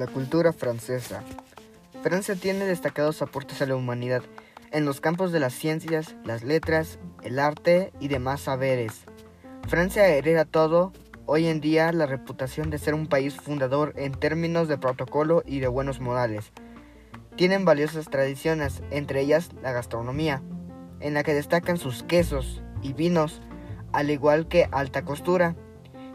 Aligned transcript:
La 0.00 0.06
cultura 0.06 0.54
francesa. 0.54 1.22
Francia 2.02 2.34
tiene 2.34 2.64
destacados 2.64 3.20
aportes 3.20 3.60
a 3.60 3.66
la 3.66 3.76
humanidad 3.76 4.22
en 4.72 4.86
los 4.86 5.02
campos 5.02 5.30
de 5.30 5.40
las 5.40 5.52
ciencias, 5.52 6.16
las 6.24 6.42
letras, 6.42 6.98
el 7.22 7.38
arte 7.38 7.92
y 8.00 8.08
demás 8.08 8.40
saberes. 8.40 9.04
Francia 9.68 10.08
hereda 10.08 10.46
todo 10.46 10.94
hoy 11.26 11.48
en 11.48 11.60
día 11.60 11.92
la 11.92 12.06
reputación 12.06 12.70
de 12.70 12.78
ser 12.78 12.94
un 12.94 13.08
país 13.08 13.34
fundador 13.34 13.92
en 13.94 14.12
términos 14.12 14.68
de 14.68 14.78
protocolo 14.78 15.42
y 15.44 15.60
de 15.60 15.68
buenos 15.68 16.00
modales. 16.00 16.50
Tienen 17.36 17.66
valiosas 17.66 18.08
tradiciones, 18.08 18.82
entre 18.90 19.20
ellas 19.20 19.50
la 19.62 19.72
gastronomía, 19.72 20.40
en 21.00 21.12
la 21.12 21.24
que 21.24 21.34
destacan 21.34 21.76
sus 21.76 22.04
quesos 22.04 22.62
y 22.80 22.94
vinos, 22.94 23.42
al 23.92 24.08
igual 24.08 24.48
que 24.48 24.66
alta 24.72 25.04
costura, 25.04 25.56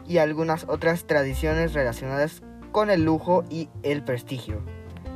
y 0.08 0.18
algunas 0.18 0.64
otras 0.68 1.06
tradiciones 1.06 1.72
relacionadas 1.72 2.42
con 2.72 2.90
el 2.90 3.04
lujo 3.04 3.44
y 3.50 3.68
el 3.82 4.02
prestigio. 4.02 4.62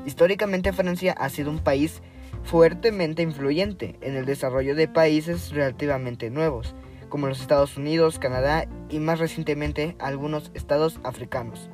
Históricamente 0.07 0.73
Francia 0.73 1.15
ha 1.19 1.29
sido 1.29 1.51
un 1.51 1.59
país 1.59 2.03
fuertemente 2.43 3.23
influyente 3.23 3.99
en 4.01 4.17
el 4.17 4.25
desarrollo 4.25 4.75
de 4.75 4.89
países 4.89 5.51
relativamente 5.51 6.31
nuevos, 6.31 6.75
como 7.09 7.27
los 7.27 7.41
Estados 7.41 7.77
Unidos, 7.77 8.19
Canadá 8.19 8.67
y 8.89 8.99
más 8.99 9.19
recientemente 9.19 9.97
algunos 9.99 10.51
estados 10.55 11.01
africanos. 11.05 11.69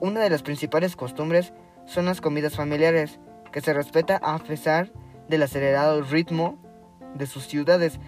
Una 0.00 0.20
de 0.20 0.30
las 0.30 0.42
principales 0.42 0.96
costumbres 0.96 1.52
son 1.86 2.06
las 2.06 2.20
comidas 2.20 2.56
familiares, 2.56 3.20
que 3.52 3.60
se 3.60 3.72
respeta 3.72 4.16
a 4.16 4.38
pesar 4.38 4.92
del 5.28 5.42
acelerado 5.42 6.02
ritmo 6.02 6.58
de 7.14 7.26
sus 7.26 7.46
ciudades. 7.46 8.00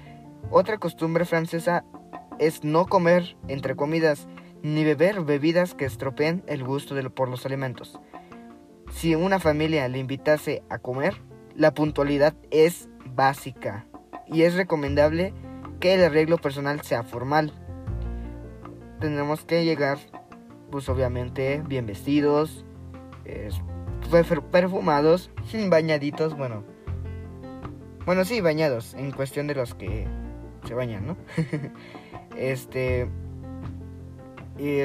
Otra 0.50 0.78
costumbre 0.78 1.24
francesa 1.24 1.84
es 2.38 2.64
no 2.64 2.86
comer 2.86 3.36
entre 3.48 3.76
comidas 3.76 4.26
ni 4.64 4.82
beber 4.82 5.20
bebidas 5.20 5.74
que 5.74 5.84
estropeen 5.84 6.42
el 6.46 6.64
gusto 6.64 6.94
por 7.10 7.28
los 7.28 7.44
alimentos. 7.44 8.00
Si 8.90 9.14
una 9.14 9.38
familia 9.38 9.86
le 9.88 9.98
invitase 9.98 10.62
a 10.70 10.78
comer, 10.78 11.20
la 11.54 11.74
puntualidad 11.74 12.34
es 12.50 12.88
básica 13.14 13.86
y 14.26 14.42
es 14.42 14.54
recomendable 14.54 15.34
que 15.80 15.92
el 15.92 16.02
arreglo 16.02 16.38
personal 16.38 16.80
sea 16.80 17.02
formal. 17.02 17.52
Tenemos 19.00 19.44
que 19.44 19.66
llegar, 19.66 19.98
pues 20.70 20.88
obviamente, 20.88 21.62
bien 21.66 21.84
vestidos, 21.84 22.64
perfumados, 24.50 25.30
bañaditos, 25.68 26.38
bueno. 26.38 26.64
Bueno, 28.06 28.24
sí, 28.24 28.40
bañados, 28.40 28.94
en 28.94 29.10
cuestión 29.12 29.46
de 29.46 29.56
los 29.56 29.74
que 29.74 30.06
se 30.66 30.72
bañan, 30.72 31.06
¿no? 31.06 31.16
este 32.38 33.10
y, 34.58 34.78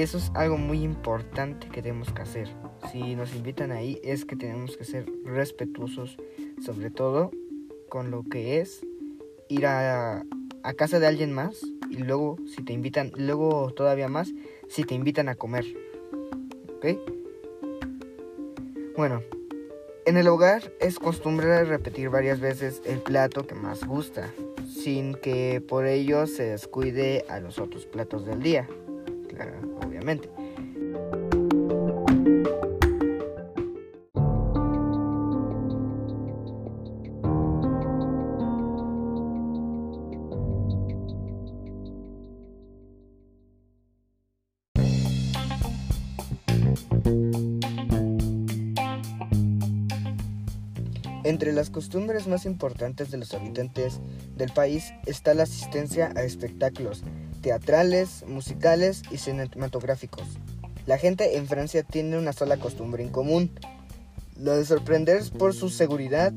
eso 0.00 0.18
es 0.18 0.30
algo 0.34 0.58
muy 0.58 0.82
importante 0.82 1.68
que 1.68 1.80
tenemos 1.82 2.12
que 2.12 2.22
hacer. 2.22 2.48
Si 2.92 3.16
nos 3.16 3.34
invitan 3.34 3.72
ahí 3.72 3.98
es 4.04 4.24
que 4.24 4.36
tenemos 4.36 4.76
que 4.76 4.84
ser 4.84 5.06
respetuosos, 5.24 6.18
sobre 6.64 6.90
todo 6.90 7.30
con 7.88 8.10
lo 8.10 8.22
que 8.24 8.60
es 8.60 8.86
ir 9.48 9.66
a, 9.66 10.24
a 10.62 10.74
casa 10.74 10.98
de 10.98 11.06
alguien 11.06 11.32
más 11.32 11.62
y 11.90 11.98
luego 11.98 12.36
si 12.46 12.62
te 12.62 12.72
invitan, 12.72 13.12
luego 13.16 13.72
todavía 13.72 14.08
más 14.08 14.32
si 14.68 14.84
te 14.84 14.94
invitan 14.94 15.28
a 15.28 15.36
comer. 15.36 15.64
¿Ok? 16.76 16.98
Bueno, 18.96 19.22
en 20.04 20.18
el 20.18 20.28
hogar 20.28 20.72
es 20.80 20.98
costumbre 20.98 21.64
repetir 21.64 22.10
varias 22.10 22.40
veces 22.40 22.82
el 22.84 23.00
plato 23.00 23.46
que 23.46 23.54
más 23.54 23.84
gusta, 23.84 24.30
sin 24.68 25.14
que 25.14 25.62
por 25.66 25.86
ello 25.86 26.26
se 26.26 26.44
descuide 26.44 27.24
a 27.30 27.40
los 27.40 27.58
otros 27.58 27.86
platos 27.86 28.26
del 28.26 28.40
día 28.40 28.68
obviamente. 29.84 30.30
Entre 51.24 51.52
las 51.52 51.70
costumbres 51.70 52.28
más 52.28 52.44
importantes 52.44 53.10
de 53.10 53.16
los 53.16 53.32
habitantes 53.32 54.00
del 54.36 54.52
país 54.52 54.92
está 55.06 55.32
la 55.32 55.44
asistencia 55.44 56.12
a 56.14 56.22
espectáculos, 56.22 57.02
teatrales, 57.44 58.24
musicales 58.26 59.02
y 59.10 59.18
cinematográficos. 59.18 60.24
La 60.86 60.96
gente 60.96 61.36
en 61.36 61.46
Francia 61.46 61.82
tiene 61.82 62.16
una 62.16 62.32
sola 62.32 62.56
costumbre 62.56 63.02
en 63.02 63.10
común, 63.10 63.50
lo 64.40 64.56
de 64.56 64.64
sorprender 64.64 65.22
por 65.38 65.52
su 65.52 65.68
seguridad, 65.68 66.32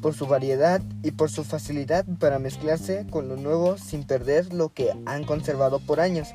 por 0.00 0.14
su 0.14 0.28
variedad 0.28 0.80
y 1.02 1.10
por 1.10 1.32
su 1.32 1.42
facilidad 1.42 2.04
para 2.20 2.38
mezclarse 2.38 3.04
con 3.10 3.28
lo 3.28 3.36
nuevo 3.36 3.76
sin 3.76 4.04
perder 4.04 4.54
lo 4.54 4.68
que 4.68 4.92
han 5.04 5.24
conservado 5.24 5.80
por 5.80 5.98
años. 5.98 6.28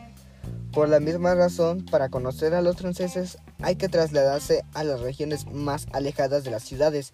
Por 0.74 0.90
la 0.90 1.00
misma 1.00 1.34
razón, 1.34 1.86
para 1.86 2.10
conocer 2.10 2.54
a 2.54 2.62
los 2.62 2.76
franceses 2.76 3.38
hay 3.62 3.78
que 3.78 3.88
trasladarse 3.88 4.66
a 4.74 4.84
las 4.84 5.00
regiones 5.00 5.46
más 5.50 5.88
alejadas 5.94 6.44
de 6.44 6.52
las 6.52 6.64
ciudades. 6.64 7.14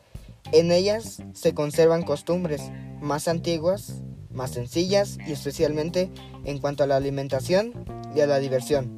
En 0.52 0.72
ellas 0.72 1.22
se 1.34 1.54
conservan 1.54 2.02
costumbres 2.02 2.64
más 3.02 3.28
antiguas 3.28 4.02
más 4.34 4.52
sencillas 4.52 5.18
y 5.26 5.32
especialmente 5.32 6.10
en 6.46 6.60
cuanto 6.60 6.84
a 6.84 6.88
la 6.88 6.96
alimentación 6.96 7.74
y 8.16 8.22
a 8.22 8.28
la 8.28 8.40
diversión, 8.40 8.92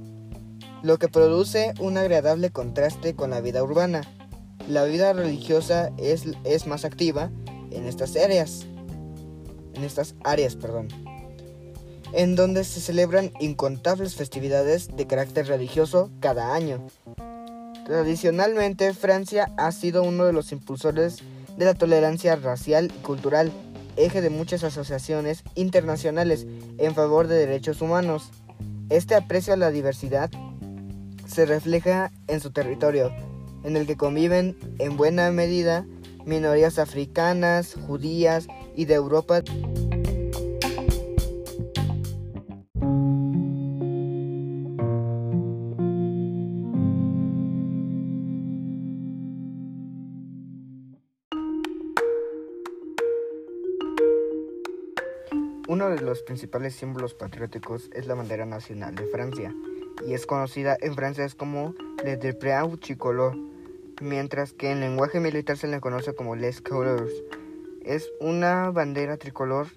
lo 0.83 0.99
que 0.99 1.07
produce 1.07 1.73
un 1.79 1.97
agradable 1.97 2.51
contraste 2.51 3.15
con 3.15 3.31
la 3.31 3.41
vida 3.41 3.63
urbana. 3.63 4.01
La 4.69 4.83
vida 4.83 5.13
religiosa 5.13 5.91
es, 5.97 6.25
es 6.43 6.67
más 6.67 6.85
activa 6.85 7.31
en 7.71 7.85
estas 7.85 8.15
áreas, 8.15 8.65
en 9.73 9.83
estas 9.83 10.15
áreas, 10.23 10.55
perdón, 10.55 10.87
en 12.13 12.35
donde 12.35 12.63
se 12.63 12.81
celebran 12.81 13.31
incontables 13.39 14.15
festividades 14.15 14.95
de 14.95 15.07
carácter 15.07 15.47
religioso 15.47 16.11
cada 16.19 16.53
año. 16.53 16.85
Tradicionalmente, 17.85 18.93
Francia 18.93 19.53
ha 19.57 19.71
sido 19.71 20.03
uno 20.03 20.25
de 20.25 20.33
los 20.33 20.51
impulsores 20.51 21.17
de 21.57 21.65
la 21.65 21.73
tolerancia 21.73 22.35
racial 22.35 22.91
y 22.95 23.01
cultural 23.01 23.51
eje 23.97 24.21
de 24.21 24.29
muchas 24.29 24.63
asociaciones 24.63 25.43
internacionales 25.55 26.45
en 26.77 26.95
favor 26.95 27.27
de 27.27 27.35
derechos 27.35 27.81
humanos. 27.81 28.31
Este 28.89 29.15
aprecio 29.15 29.53
a 29.53 29.57
la 29.57 29.71
diversidad 29.71 30.29
se 31.27 31.45
refleja 31.45 32.11
en 32.27 32.39
su 32.39 32.51
territorio, 32.51 33.11
en 33.63 33.77
el 33.77 33.87
que 33.87 33.97
conviven 33.97 34.57
en 34.79 34.97
buena 34.97 35.31
medida 35.31 35.85
minorías 36.25 36.79
africanas, 36.79 37.75
judías 37.87 38.47
y 38.75 38.85
de 38.85 38.95
Europa. 38.95 39.41
Los 56.15 56.23
principales 56.23 56.73
símbolos 56.73 57.13
patrióticos 57.13 57.89
es 57.93 58.07
la 58.07 58.15
bandera 58.15 58.45
nacional 58.45 58.95
de 58.95 59.05
Francia 59.07 59.53
y 60.07 60.13
es 60.13 60.25
conocida 60.25 60.77
en 60.79 60.95
francés 60.95 61.35
como 61.35 61.75
le 62.05 62.15
drapeau 62.15 62.77
tricolore, 62.77 63.37
mientras 64.01 64.53
que 64.53 64.71
en 64.71 64.79
lenguaje 64.79 65.19
militar 65.19 65.57
se 65.57 65.67
le 65.67 65.81
conoce 65.81 66.15
como 66.15 66.37
les 66.37 66.61
couleurs. 66.61 67.11
Es 67.83 68.09
una 68.21 68.71
bandera 68.71 69.17
tricolor 69.17 69.67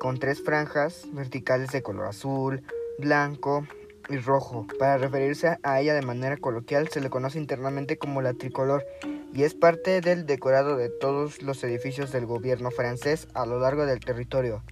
con 0.00 0.18
tres 0.18 0.42
franjas 0.42 1.06
verticales 1.12 1.70
de 1.70 1.84
color 1.84 2.06
azul, 2.06 2.64
blanco 2.98 3.64
y 4.08 4.16
rojo. 4.16 4.66
Para 4.80 4.98
referirse 4.98 5.56
a 5.62 5.80
ella 5.80 5.94
de 5.94 6.02
manera 6.02 6.36
coloquial 6.36 6.88
se 6.88 7.00
le 7.00 7.10
conoce 7.10 7.38
internamente 7.38 7.96
como 7.96 8.22
la 8.22 8.34
tricolor 8.34 8.84
y 9.32 9.44
es 9.44 9.54
parte 9.54 10.00
del 10.00 10.26
decorado 10.26 10.76
de 10.76 10.88
todos 10.88 11.42
los 11.42 11.62
edificios 11.62 12.10
del 12.10 12.26
gobierno 12.26 12.72
francés 12.72 13.28
a 13.34 13.46
lo 13.46 13.60
largo 13.60 13.86
del 13.86 14.00
territorio. 14.00 14.64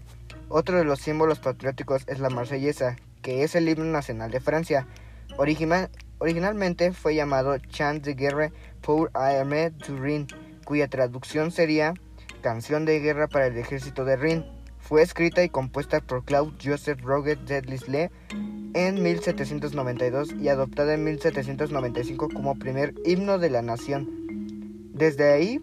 Otro 0.48 0.78
de 0.78 0.84
los 0.84 1.00
símbolos 1.00 1.38
patrióticos 1.38 2.04
es 2.06 2.20
la 2.20 2.30
marsellesa, 2.30 2.96
que 3.22 3.42
es 3.42 3.54
el 3.54 3.68
himno 3.68 3.84
nacional 3.84 4.30
de 4.30 4.40
Francia. 4.40 4.86
originalmente 6.18 6.92
fue 6.92 7.14
llamado 7.14 7.58
Chant 7.58 8.04
de 8.04 8.14
guerre 8.14 8.52
pour 8.82 9.10
l'armée 9.14 9.70
du 9.70 9.96
Rhin, 9.96 10.26
cuya 10.64 10.88
traducción 10.88 11.50
sería 11.50 11.94
Canción 12.44 12.84
de 12.84 13.00
guerra 13.00 13.26
para 13.26 13.46
el 13.46 13.56
ejército 13.56 14.04
de 14.04 14.16
Rhin. 14.16 14.44
Fue 14.78 15.00
escrita 15.00 15.42
y 15.42 15.48
compuesta 15.48 16.02
por 16.02 16.26
Claude 16.26 16.52
Joseph 16.62 17.00
Roget 17.00 17.40
de 17.40 17.62
Lisle 17.62 18.10
en 18.74 19.02
1792 19.02 20.34
y 20.38 20.48
adoptada 20.48 20.92
en 20.92 21.04
1795 21.04 22.28
como 22.28 22.58
primer 22.58 22.92
himno 23.06 23.38
de 23.38 23.48
la 23.48 23.62
nación. 23.62 24.10
Desde 24.92 25.32
ahí 25.32 25.58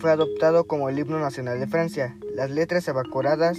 fue 0.00 0.10
adoptado 0.10 0.64
como 0.64 0.88
el 0.88 0.98
himno 0.98 1.20
nacional 1.20 1.60
de 1.60 1.66
Francia. 1.66 2.16
Las 2.34 2.50
letras 2.50 2.88
evaporadas 2.88 3.58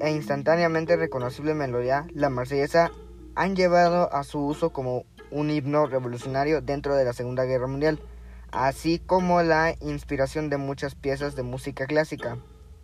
e 0.00 0.10
instantáneamente 0.10 0.96
reconocible 0.96 1.54
melodía, 1.54 2.06
la 2.14 2.30
marsellesa, 2.30 2.90
han 3.34 3.56
llevado 3.56 4.12
a 4.12 4.24
su 4.24 4.38
uso 4.40 4.70
como 4.70 5.04
un 5.30 5.50
himno 5.50 5.86
revolucionario 5.86 6.62
dentro 6.62 6.96
de 6.96 7.04
la 7.04 7.12
Segunda 7.12 7.44
Guerra 7.44 7.66
Mundial, 7.66 8.00
así 8.52 8.98
como 8.98 9.42
la 9.42 9.74
inspiración 9.80 10.48
de 10.48 10.56
muchas 10.56 10.94
piezas 10.94 11.36
de 11.36 11.42
música 11.42 11.86
clásica. 11.86 12.38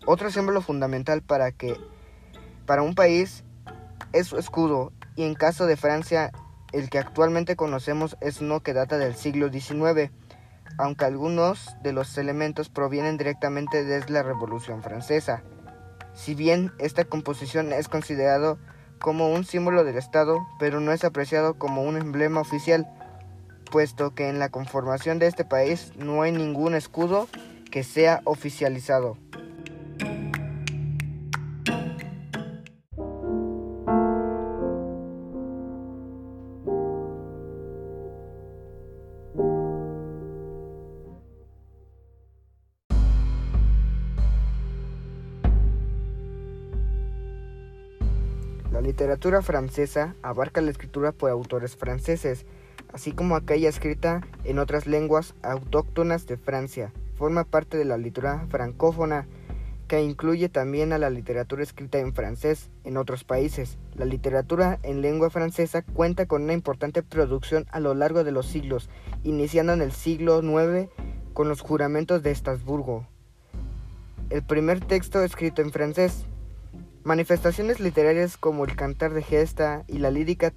Otro 0.06 0.30
símbolo 0.30 0.60
fundamental 0.60 1.22
para 1.22 1.50
que 1.50 1.76
para 2.66 2.82
un 2.82 2.94
país 2.94 3.42
es 4.12 4.26
su 4.26 4.36
escudo 4.36 4.92
y 5.16 5.24
en 5.24 5.34
caso 5.34 5.66
de 5.66 5.76
Francia 5.76 6.30
el 6.72 6.90
que 6.90 6.98
actualmente 6.98 7.56
conocemos 7.56 8.16
es 8.20 8.40
uno 8.40 8.60
que 8.60 8.74
data 8.74 8.98
del 8.98 9.14
siglo 9.14 9.50
XIX, 9.50 10.10
aunque 10.78 11.04
algunos 11.04 11.76
de 11.82 11.92
los 11.92 12.16
elementos 12.18 12.68
provienen 12.68 13.18
directamente 13.18 13.84
desde 13.84 14.12
la 14.12 14.22
Revolución 14.22 14.82
Francesa. 14.82 15.42
Si 16.14 16.34
bien 16.34 16.72
esta 16.78 17.04
composición 17.04 17.72
es 17.72 17.88
considerado 17.88 18.58
como 18.98 19.32
un 19.32 19.44
símbolo 19.44 19.84
del 19.84 19.96
Estado, 19.96 20.38
pero 20.58 20.80
no 20.80 20.92
es 20.92 21.04
apreciado 21.04 21.54
como 21.54 21.82
un 21.82 21.96
emblema 21.96 22.40
oficial, 22.40 22.86
puesto 23.70 24.14
que 24.14 24.28
en 24.28 24.38
la 24.38 24.50
conformación 24.50 25.18
de 25.18 25.26
este 25.26 25.44
país 25.44 25.92
no 25.96 26.22
hay 26.22 26.32
ningún 26.32 26.74
escudo 26.74 27.28
que 27.70 27.84
sea 27.84 28.20
oficializado. 28.24 29.16
Literatura 48.90 49.40
francesa 49.40 50.16
abarca 50.20 50.60
la 50.60 50.72
escritura 50.72 51.12
por 51.12 51.30
autores 51.30 51.76
franceses, 51.76 52.44
así 52.92 53.12
como 53.12 53.36
aquella 53.36 53.68
escrita 53.68 54.20
en 54.42 54.58
otras 54.58 54.88
lenguas 54.88 55.36
autóctonas 55.42 56.26
de 56.26 56.36
Francia. 56.36 56.92
Forma 57.14 57.44
parte 57.44 57.78
de 57.78 57.84
la 57.84 57.98
literatura 57.98 58.48
francófona, 58.48 59.28
que 59.86 60.02
incluye 60.02 60.48
también 60.48 60.92
a 60.92 60.98
la 60.98 61.08
literatura 61.08 61.62
escrita 61.62 62.00
en 62.00 62.14
francés 62.14 62.68
en 62.82 62.96
otros 62.96 63.22
países. 63.22 63.78
La 63.94 64.06
literatura 64.06 64.80
en 64.82 65.02
lengua 65.02 65.30
francesa 65.30 65.82
cuenta 65.82 66.26
con 66.26 66.42
una 66.42 66.52
importante 66.52 67.04
producción 67.04 67.66
a 67.70 67.78
lo 67.78 67.94
largo 67.94 68.24
de 68.24 68.32
los 68.32 68.46
siglos, 68.46 68.90
iniciando 69.22 69.72
en 69.72 69.82
el 69.82 69.92
siglo 69.92 70.42
IX 70.42 70.90
con 71.32 71.48
los 71.48 71.60
juramentos 71.60 72.24
de 72.24 72.32
Estrasburgo. 72.32 73.06
El 74.30 74.42
primer 74.42 74.80
texto 74.80 75.22
escrito 75.22 75.62
en 75.62 75.70
francés, 75.70 76.26
Manifestaciones 77.02 77.80
literarias 77.80 78.36
como 78.36 78.66
el 78.66 78.76
cantar 78.76 79.14
de 79.14 79.22
gesta 79.22 79.84
y 79.88 79.98
la 79.98 80.10
lírica 80.10 80.52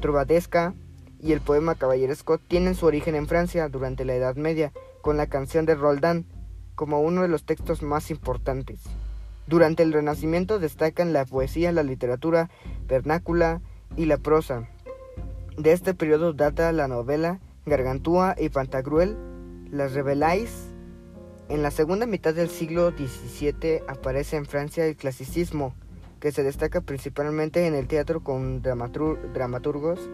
trovadesca 0.00 0.74
y 1.20 1.32
el 1.32 1.40
poema 1.40 1.76
caballeresco 1.76 2.38
tienen 2.38 2.74
su 2.74 2.86
origen 2.86 3.14
en 3.14 3.28
Francia 3.28 3.68
durante 3.68 4.04
la 4.04 4.14
Edad 4.14 4.34
Media, 4.34 4.72
con 5.02 5.16
la 5.16 5.28
canción 5.28 5.66
de 5.66 5.76
Roldán 5.76 6.26
como 6.74 7.00
uno 7.00 7.22
de 7.22 7.28
los 7.28 7.44
textos 7.44 7.82
más 7.82 8.10
importantes. 8.10 8.80
Durante 9.46 9.84
el 9.84 9.92
Renacimiento 9.92 10.58
destacan 10.58 11.12
la 11.12 11.24
poesía, 11.24 11.70
la 11.70 11.84
literatura 11.84 12.50
vernácula 12.86 13.60
y 13.96 14.06
la 14.06 14.18
prosa. 14.18 14.68
De 15.56 15.72
este 15.72 15.94
periodo 15.94 16.32
data 16.32 16.72
la 16.72 16.88
novela 16.88 17.38
Gargantúa 17.66 18.34
y 18.36 18.48
Pantagruel, 18.48 19.16
Las 19.70 19.92
Reveláis 19.92 20.67
en 21.48 21.62
la 21.62 21.70
segunda 21.70 22.06
mitad 22.06 22.34
del 22.34 22.50
siglo 22.50 22.90
XVII 22.90 23.82
aparece 23.88 24.36
en 24.36 24.44
Francia 24.44 24.84
el 24.84 24.96
clasicismo, 24.96 25.74
que 26.20 26.30
se 26.30 26.42
destaca 26.42 26.82
principalmente 26.82 27.66
en 27.66 27.74
el 27.74 27.86
teatro 27.86 28.22
con 28.22 28.60
dramaturgos 28.60 30.10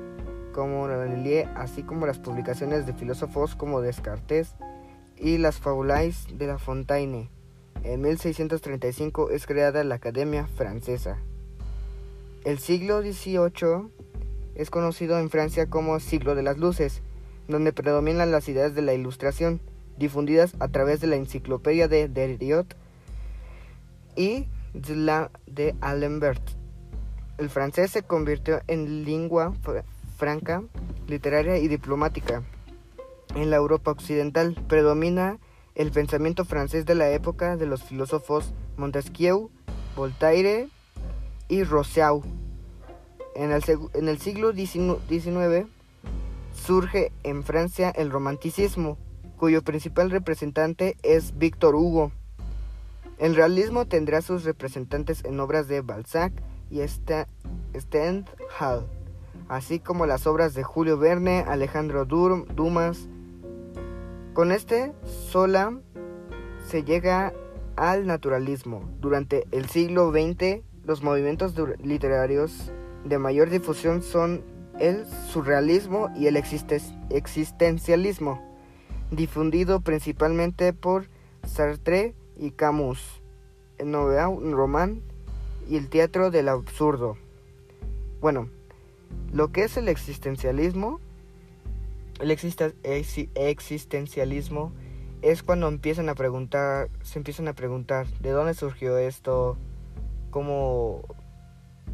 como 0.52 0.86
Lellier, 0.86 1.48
así 1.56 1.82
como 1.82 2.06
las 2.06 2.20
publicaciones 2.20 2.86
de 2.86 2.92
filósofos 2.92 3.56
como 3.56 3.80
Descartes 3.80 4.54
y 5.16 5.38
las 5.38 5.58
Fabulais 5.58 6.26
de 6.32 6.46
La 6.46 6.58
Fontaine. 6.58 7.30
En 7.82 8.00
1635 8.02 9.30
es 9.30 9.46
creada 9.46 9.82
la 9.82 9.96
Academia 9.96 10.46
Francesa. 10.46 11.18
El 12.44 12.60
siglo 12.60 13.02
XVIII 13.02 13.88
es 14.54 14.70
conocido 14.70 15.18
en 15.18 15.30
Francia 15.30 15.66
como 15.66 15.98
siglo 15.98 16.36
de 16.36 16.44
las 16.44 16.58
luces, 16.58 17.02
donde 17.48 17.72
predominan 17.72 18.30
las 18.30 18.48
ideas 18.48 18.74
de 18.76 18.82
la 18.82 18.94
Ilustración 18.94 19.60
difundidas 19.98 20.54
a 20.60 20.68
través 20.68 21.00
de 21.00 21.06
la 21.06 21.16
enciclopedia 21.16 21.88
de 21.88 22.08
Derriot 22.08 22.76
y 24.16 24.46
de 24.72 24.96
la 24.96 25.30
de 25.46 25.74
Alembert. 25.80 26.42
El 27.38 27.50
francés 27.50 27.90
se 27.90 28.02
convirtió 28.02 28.60
en 28.68 29.04
lengua 29.04 29.52
franca, 30.16 30.62
literaria 31.08 31.58
y 31.58 31.68
diplomática. 31.68 32.42
En 33.34 33.50
la 33.50 33.56
Europa 33.56 33.90
occidental 33.90 34.54
predomina 34.68 35.38
el 35.74 35.90
pensamiento 35.90 36.44
francés 36.44 36.86
de 36.86 36.94
la 36.94 37.10
época 37.10 37.56
de 37.56 37.66
los 37.66 37.82
filósofos 37.82 38.52
Montesquieu, 38.76 39.50
Voltaire 39.96 40.68
y 41.48 41.64
Rousseau. 41.64 42.22
En 43.34 43.50
el 43.50 44.18
siglo 44.18 44.52
XIX 44.52 45.66
surge 46.52 47.10
en 47.24 47.42
Francia 47.42 47.90
el 47.90 48.10
romanticismo, 48.10 48.96
cuyo 49.44 49.60
principal 49.60 50.10
representante 50.10 50.96
es 51.02 51.36
Víctor 51.36 51.74
Hugo. 51.74 52.12
El 53.18 53.36
realismo 53.36 53.84
tendrá 53.84 54.22
sus 54.22 54.44
representantes 54.44 55.22
en 55.22 55.38
obras 55.38 55.68
de 55.68 55.82
Balzac 55.82 56.32
y 56.70 56.80
Stendhal, 57.78 58.86
así 59.50 59.80
como 59.80 60.06
las 60.06 60.26
obras 60.26 60.54
de 60.54 60.62
Julio 60.62 60.96
Verne, 60.96 61.44
Alejandro 61.46 62.06
Dumas. 62.06 63.06
Con 64.32 64.50
este 64.50 64.94
sola 65.04 65.78
se 66.66 66.82
llega 66.82 67.34
al 67.76 68.06
naturalismo. 68.06 68.88
Durante 68.98 69.46
el 69.50 69.68
siglo 69.68 70.10
XX, 70.10 70.62
los 70.86 71.02
movimientos 71.02 71.52
literarios 71.82 72.72
de 73.04 73.18
mayor 73.18 73.50
difusión 73.50 74.02
son 74.02 74.42
el 74.80 75.04
surrealismo 75.04 76.08
y 76.16 76.28
el 76.28 76.38
existencialismo 76.38 78.53
difundido 79.16 79.80
principalmente 79.80 80.72
por 80.72 81.08
Sartre 81.46 82.14
y 82.36 82.52
Camus, 82.52 83.22
el 83.78 83.90
novela 83.90 84.26
román 84.26 85.02
y 85.68 85.76
el 85.76 85.88
teatro 85.88 86.30
del 86.30 86.48
absurdo. 86.48 87.16
Bueno, 88.20 88.48
lo 89.32 89.50
que 89.52 89.64
es 89.64 89.76
el 89.76 89.88
existencialismo, 89.88 91.00
el 92.20 92.30
existencialismo 92.30 94.72
es 95.22 95.42
cuando 95.42 95.66
empiezan 95.68 96.08
a 96.08 96.14
preguntar, 96.14 96.88
se 97.02 97.18
empiezan 97.18 97.48
a 97.48 97.54
preguntar 97.54 98.06
de 98.20 98.30
dónde 98.30 98.54
surgió 98.54 98.96
esto, 98.98 99.56
cómo, 100.30 101.02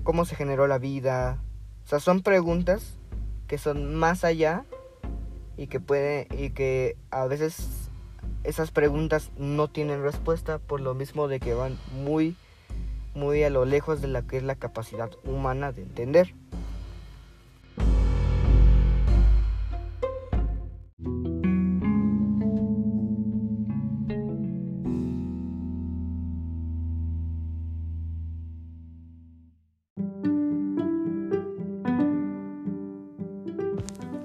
cómo 0.03 0.25
se 0.25 0.37
generó 0.37 0.67
la 0.67 0.79
vida. 0.79 1.43
O 1.85 1.89
sea, 1.89 2.01
son 2.01 2.23
preguntas 2.23 2.99
que 3.47 3.59
son 3.59 3.95
más 3.95 4.25
allá 4.25 4.65
y 5.61 5.67
que 5.67 5.79
puede 5.79 6.27
y 6.31 6.51
que 6.51 6.97
a 7.11 7.27
veces 7.27 7.91
esas 8.45 8.71
preguntas 8.71 9.31
no 9.37 9.69
tienen 9.69 10.03
respuesta 10.03 10.59
por 10.59 10.81
lo 10.81 10.95
mismo 10.95 11.29
de 11.29 11.39
que 11.39 11.53
van 11.53 11.77
muy 12.03 12.35
muy 13.15 13.43
a 13.43 13.51
lo 13.51 13.67
lejos 13.67 14.01
de 14.01 14.09
la 14.09 14.23
que 14.23 14.39
es 14.39 14.43
la 14.43 14.55
capacidad 14.55 15.11
humana 15.23 15.71
de 15.71 15.83
entender. 15.83 16.35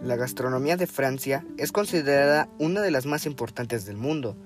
La 0.06 0.18
gastronomía 0.18 0.78
de 0.78 0.86
Francia 0.86 1.44
es 1.58 1.72
considerada 1.72 2.48
una 2.60 2.82
de 2.82 2.92
las 2.92 3.08
más 3.08 3.26
importantes 3.26 3.88
del 3.88 3.98
mundo. 3.98 4.38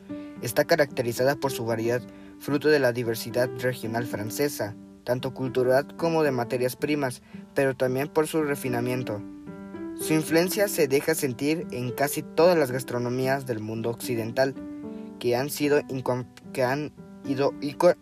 Está 0.41 0.63
caracterizada 0.63 1.35
por 1.35 1.51
su 1.51 1.65
variedad, 1.65 2.01
fruto 2.39 2.69
de 2.69 2.79
la 2.79 2.93
diversidad 2.93 3.49
regional 3.59 4.05
francesa, 4.05 4.73
tanto 5.03 5.33
cultural 5.33 5.97
como 5.97 6.23
de 6.23 6.31
materias 6.31 6.77
primas, 6.77 7.21
pero 7.55 7.75
también 7.75 8.07
por 8.07 8.25
su 8.25 8.41
refinamiento. 8.41 9.21
Su 9.99 10.13
influencia 10.13 10.69
se 10.69 10.87
deja 10.87 11.13
sentir 11.13 11.67
en 11.71 11.91
casi 11.91 12.23
todas 12.23 12.57
las 12.57 12.71
gastronomías 12.71 13.45
del 13.45 13.59
mundo 13.59 13.89
occidental, 13.89 14.55
que 15.19 15.35
han, 15.35 15.49
sido 15.49 15.81
que 16.53 16.63
han 16.63 16.93
ido 17.25 17.53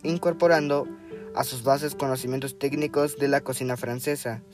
incorporando 0.04 0.86
a 1.34 1.42
sus 1.42 1.64
bases 1.64 1.96
conocimientos 1.96 2.56
técnicos 2.56 3.16
de 3.16 3.26
la 3.26 3.40
cocina 3.40 3.76
francesa. 3.76 4.44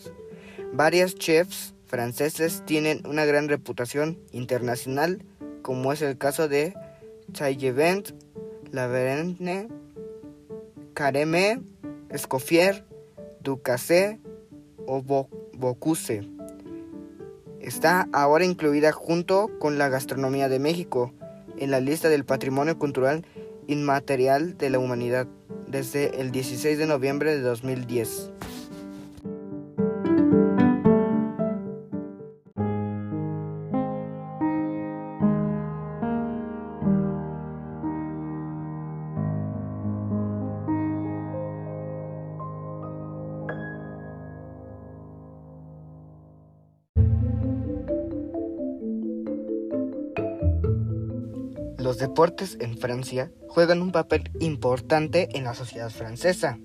Varias 0.72 1.16
chefs 1.16 1.73
franceses 1.94 2.64
tienen 2.66 3.06
una 3.06 3.24
gran 3.24 3.48
reputación 3.48 4.18
internacional, 4.32 5.22
como 5.62 5.92
es 5.92 6.02
el 6.02 6.18
caso 6.18 6.48
de 6.48 6.74
Chaillevent, 7.32 8.10
Laverne, 8.72 9.68
Careme, 10.92 11.62
Escoffier, 12.10 12.84
Ducasse 13.44 14.18
o 14.88 15.02
Bocuse. 15.02 16.28
Está 17.60 18.08
ahora 18.12 18.44
incluida 18.44 18.90
junto 18.90 19.48
con 19.60 19.78
la 19.78 19.88
gastronomía 19.88 20.48
de 20.48 20.58
México 20.58 21.12
en 21.58 21.70
la 21.70 21.78
lista 21.78 22.08
del 22.08 22.24
Patrimonio 22.24 22.76
Cultural 22.76 23.24
Inmaterial 23.68 24.58
de 24.58 24.68
la 24.68 24.80
Humanidad 24.80 25.28
desde 25.68 26.20
el 26.20 26.32
16 26.32 26.76
de 26.76 26.86
noviembre 26.86 27.36
de 27.36 27.42
2010. 27.42 28.32
Los 51.84 51.98
deportes 51.98 52.56
en 52.60 52.78
Francia 52.78 53.30
juegan 53.46 53.82
un 53.82 53.92
papel 53.92 54.30
importante 54.40 55.28
en 55.36 55.44
la 55.44 55.52
sociedad 55.52 55.90
francesa 55.90 56.58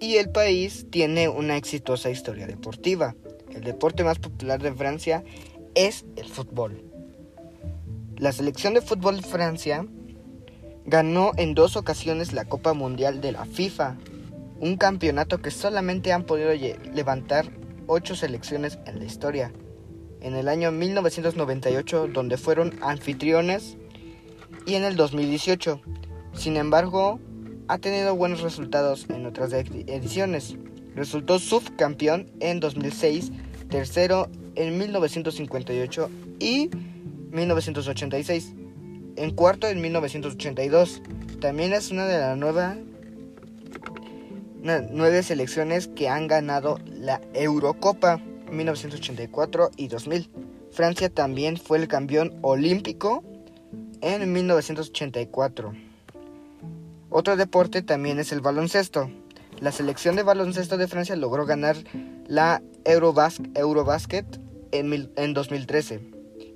y 0.00 0.16
el 0.16 0.28
país 0.28 0.86
tiene 0.90 1.30
una 1.30 1.56
exitosa 1.56 2.10
historia 2.10 2.46
deportiva. 2.46 3.16
El 3.50 3.62
deporte 3.62 4.04
más 4.04 4.18
popular 4.18 4.60
de 4.60 4.74
Francia 4.74 5.24
es 5.74 6.04
el 6.16 6.26
fútbol. 6.26 6.84
La 8.18 8.32
selección 8.32 8.74
de 8.74 8.82
fútbol 8.82 9.22
de 9.22 9.26
Francia 9.26 9.86
ganó 10.84 11.32
en 11.38 11.54
dos 11.54 11.76
ocasiones 11.76 12.34
la 12.34 12.44
Copa 12.44 12.74
Mundial 12.74 13.22
de 13.22 13.32
la 13.32 13.46
FIFA, 13.46 13.96
un 14.60 14.76
campeonato 14.76 15.40
que 15.40 15.50
solamente 15.50 16.12
han 16.12 16.24
podido 16.24 16.50
levantar 16.92 17.46
ocho 17.86 18.14
selecciones 18.14 18.78
en 18.84 18.98
la 18.98 19.06
historia. 19.06 19.54
En 20.20 20.34
el 20.34 20.48
año 20.48 20.70
1998, 20.70 22.08
donde 22.08 22.36
fueron 22.36 22.78
anfitriones 22.82 23.78
y 24.68 24.74
en 24.74 24.84
el 24.84 24.96
2018. 24.96 25.80
Sin 26.34 26.56
embargo, 26.58 27.18
ha 27.68 27.78
tenido 27.78 28.14
buenos 28.14 28.42
resultados 28.42 29.06
en 29.08 29.24
otras 29.24 29.52
ediciones. 29.52 30.56
Resultó 30.94 31.38
subcampeón 31.38 32.30
en 32.40 32.60
2006, 32.60 33.32
tercero 33.70 34.28
en 34.56 34.76
1958 34.76 36.10
y 36.38 36.70
1986, 37.30 38.52
en 39.16 39.30
cuarto 39.30 39.68
en 39.68 39.80
1982. 39.80 41.00
También 41.40 41.72
es 41.72 41.90
una 41.90 42.04
de 42.04 42.18
las 42.18 42.36
nueve 44.90 45.22
selecciones 45.22 45.88
que 45.88 46.10
han 46.10 46.26
ganado 46.26 46.78
la 46.86 47.22
Eurocopa 47.32 48.20
1984 48.50 49.70
y 49.76 49.88
2000. 49.88 50.30
Francia 50.72 51.08
también 51.08 51.56
fue 51.56 51.78
el 51.78 51.88
campeón 51.88 52.38
olímpico 52.42 53.24
en 54.00 54.32
1984. 54.32 55.72
Otro 57.10 57.36
deporte 57.36 57.82
también 57.82 58.18
es 58.18 58.32
el 58.32 58.40
baloncesto. 58.40 59.10
La 59.60 59.72
selección 59.72 60.16
de 60.16 60.22
baloncesto 60.22 60.76
de 60.76 60.88
Francia 60.88 61.16
logró 61.16 61.46
ganar 61.46 61.76
la 62.26 62.62
Eurobasket 62.84 64.26
en, 64.72 65.10
en 65.16 65.34
2013 65.34 66.00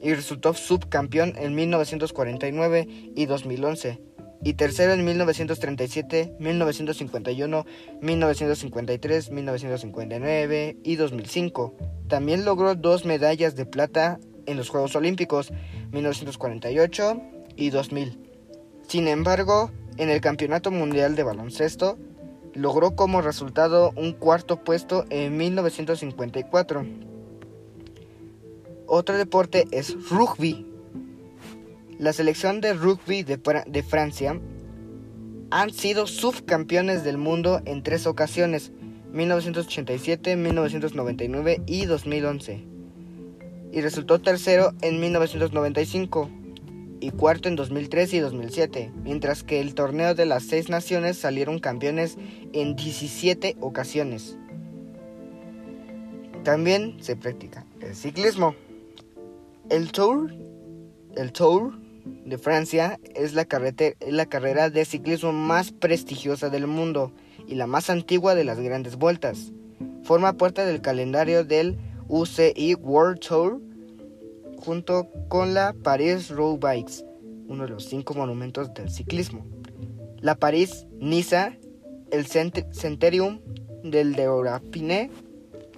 y 0.03 0.15
resultó 0.15 0.55
subcampeón 0.55 1.35
en 1.37 1.55
1949 1.55 2.87
y 3.15 3.27
2011 3.27 4.13
y 4.45 4.55
tercero 4.55 4.93
en 4.93 5.05
1937, 5.05 6.35
1951, 6.39 7.67
1953, 8.01 9.31
1959 9.31 10.77
y 10.83 10.97
2005. 10.97 11.77
También 12.09 12.45
logró 12.45 12.75
dos 12.75 13.05
medallas 13.05 13.55
de 13.55 13.67
plata 13.67 14.19
en 14.47 14.57
los 14.57 14.69
Juegos 14.69 14.97
Olímpicos 14.97 15.53
1948 15.93 17.21
y 17.57 17.71
2000. 17.71 18.19
Sin 18.89 19.09
embargo, 19.09 19.71
en 19.97 20.11
el 20.11 20.21
Campeonato 20.21 20.71
Mundial 20.71 21.17
de 21.17 21.23
Baloncesto, 21.23 21.99
logró 22.55 22.95
como 22.97 23.23
resultado 23.23 23.93
un 23.97 24.13
cuarto 24.13 24.63
puesto 24.63 25.05
en 25.11 25.37
1954. 25.37 26.85
Otro 28.87 29.17
deporte 29.17 29.67
es 29.71 29.97
rugby. 30.11 30.67
La 31.99 32.13
selección 32.13 32.61
de 32.61 32.75
rugby 32.75 33.23
de, 33.23 33.83
Francia 33.83 34.41
han 35.51 35.71
sido 35.71 36.07
subcampeones 36.07 37.05
del 37.05 37.17
mundo 37.17 37.61
en 37.65 37.83
tres 37.83 38.07
ocasiones, 38.07 38.73
1987, 39.13 40.37
1999 40.37 41.63
y 41.67 41.85
2011 41.85 42.72
y 43.73 43.81
resultó 43.81 44.21
tercero 44.21 44.75
en 44.83 45.01
1995 45.01 46.31
y 47.01 47.11
cuarto 47.11 47.49
en 47.49 47.57
2003 47.57 48.15
y 48.15 48.19
2007, 48.21 48.93
mientras 49.03 49.43
que 49.43 49.61
el 49.61 49.75
torneo 49.75 50.15
de 50.15 50.27
las 50.27 50.45
seis 50.45 50.69
naciones 50.69 51.19
salieron 51.19 51.59
campeones 51.59 52.17
en 52.53 52.77
17 52.77 53.57
ocasiones. 53.61 54.37
También 56.45 56.97
se 57.01 57.17
practica 57.17 57.67
el 57.81 57.97
ciclismo. 57.97 58.55
El 59.71 59.91
Tour, 59.91 60.33
el 61.17 61.33
Tour 61.33 61.75
de 62.05 62.37
Francia 62.37 63.01
es 63.15 63.33
la, 63.35 63.47
la 64.09 64.27
carrera 64.27 64.71
de 64.71 64.85
ciclismo 64.85 65.33
más 65.33 65.73
prestigiosa 65.73 66.51
del 66.51 66.67
mundo 66.67 67.13
y 67.49 67.55
la 67.55 67.67
más 67.67 67.91
antigua 67.91 68.35
de 68.35 68.45
las 68.45 68.61
grandes 68.61 68.97
vueltas. 68.97 69.53
Forma 70.05 70.35
parte 70.35 70.65
del 70.65 70.83
calendario 70.83 71.45
del 71.45 71.79
UCI 72.13 72.75
World 72.75 73.21
Tour 73.21 73.59
junto 74.59 75.09
con 75.29 75.55
la 75.55 75.75
Paris 75.83 76.29
Road 76.29 76.59
Bikes, 76.59 77.03
uno 77.49 77.65
de 77.65 77.71
los 77.71 77.87
cinco 77.87 78.13
monumentos 78.13 78.75
del 78.75 78.91
ciclismo. 78.91 79.47
La 80.21 80.35
París-Niza, 80.35 81.57
el 82.11 82.27
Centerium 82.27 83.41
del 83.83 84.13
de 84.13 85.11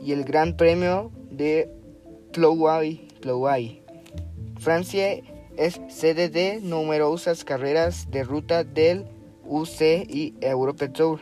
y 0.02 0.12
el 0.12 0.24
Gran 0.24 0.56
Premio 0.56 1.12
de 1.30 1.70
Plouay. 2.32 3.08
Francia 4.58 5.22
es 5.56 5.80
sede 5.88 6.30
de 6.30 6.60
numerosas 6.60 7.44
carreras 7.44 8.10
de 8.10 8.24
ruta 8.24 8.64
del 8.64 9.06
UCI 9.46 10.34
Europe 10.40 10.88
Tour. 10.88 11.20